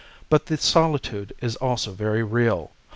[0.31, 2.71] But the solitude is also very real.